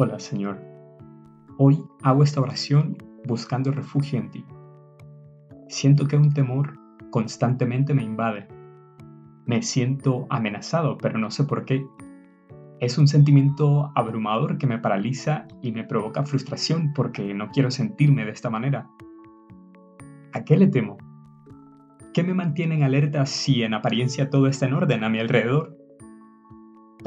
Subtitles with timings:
[0.00, 0.60] Hola Señor,
[1.56, 4.44] hoy hago esta oración buscando refugio en ti.
[5.66, 6.78] Siento que un temor
[7.10, 8.46] constantemente me invade.
[9.44, 11.84] Me siento amenazado, pero no sé por qué.
[12.78, 18.24] Es un sentimiento abrumador que me paraliza y me provoca frustración porque no quiero sentirme
[18.24, 18.88] de esta manera.
[20.32, 20.96] ¿A qué le temo?
[22.14, 25.77] ¿Qué me mantiene en alerta si en apariencia todo está en orden a mi alrededor?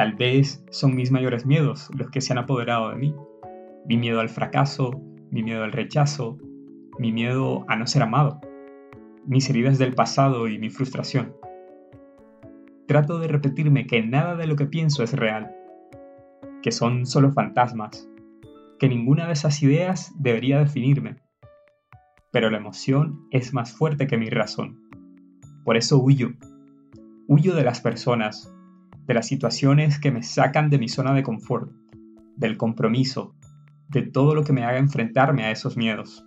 [0.01, 3.15] Tal vez son mis mayores miedos los que se han apoderado de mí.
[3.85, 4.99] Mi miedo al fracaso,
[5.29, 6.39] mi miedo al rechazo,
[6.97, 8.41] mi miedo a no ser amado,
[9.27, 11.35] mis heridas del pasado y mi frustración.
[12.87, 15.55] Trato de repetirme que nada de lo que pienso es real,
[16.63, 18.09] que son solo fantasmas,
[18.79, 21.17] que ninguna de esas ideas debería definirme.
[22.31, 24.81] Pero la emoción es más fuerte que mi razón.
[25.63, 26.31] Por eso huyo.
[27.27, 28.51] Huyo de las personas,
[29.11, 31.69] de las situaciones que me sacan de mi zona de confort,
[32.37, 33.35] del compromiso,
[33.89, 36.25] de todo lo que me haga enfrentarme a esos miedos.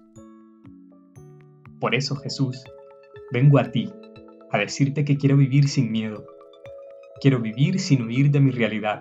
[1.80, 2.62] Por eso, Jesús,
[3.32, 3.90] vengo a ti,
[4.50, 6.26] a decirte que quiero vivir sin miedo.
[7.22, 9.00] Quiero vivir sin huir de mi realidad.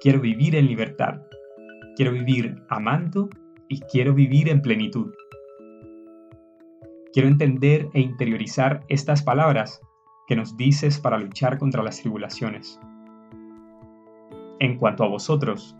[0.00, 1.22] Quiero vivir en libertad.
[1.94, 3.30] Quiero vivir amando
[3.68, 5.14] y quiero vivir en plenitud.
[7.12, 9.80] Quiero entender e interiorizar estas palabras
[10.30, 12.78] que nos dices para luchar contra las tribulaciones.
[14.60, 15.76] En cuanto a vosotros,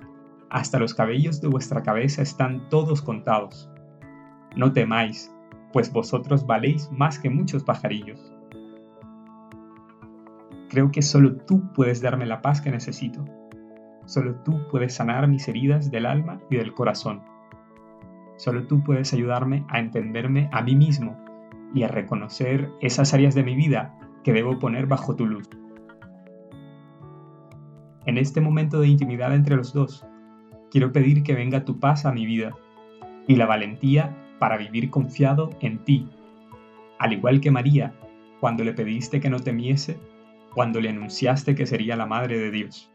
[0.51, 3.71] hasta los cabellos de vuestra cabeza están todos contados.
[4.57, 5.33] No temáis,
[5.73, 8.33] pues vosotros valéis más que muchos pajarillos.
[10.69, 13.25] Creo que solo tú puedes darme la paz que necesito.
[14.05, 17.23] Solo tú puedes sanar mis heridas del alma y del corazón.
[18.35, 21.17] Solo tú puedes ayudarme a entenderme a mí mismo
[21.73, 25.49] y a reconocer esas áreas de mi vida que debo poner bajo tu luz.
[28.07, 30.07] En este momento de intimidad entre los dos,
[30.71, 32.57] quiero pedir que venga tu paz a mi vida
[33.27, 36.09] y la valentía para vivir confiado en ti,
[36.99, 37.95] al igual que María,
[38.41, 39.99] cuando le pediste que no temiese,
[40.55, 42.91] cuando le anunciaste que sería la Madre de Dios.